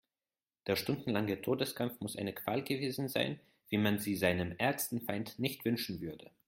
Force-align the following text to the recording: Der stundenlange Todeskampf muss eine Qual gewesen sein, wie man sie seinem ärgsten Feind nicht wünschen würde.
Der 0.65 0.77
stundenlange 0.77 1.43
Todeskampf 1.43 1.99
muss 2.01 2.15
eine 2.15 2.33
Qual 2.33 2.63
gewesen 2.63 3.07
sein, 3.07 3.39
wie 3.69 3.77
man 3.77 3.99
sie 3.99 4.15
seinem 4.15 4.53
ärgsten 4.57 4.99
Feind 5.01 5.37
nicht 5.37 5.63
wünschen 5.63 6.01
würde. 6.01 6.31